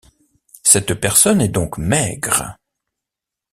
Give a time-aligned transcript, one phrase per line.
[0.63, 2.57] Cette personne est donc maigre.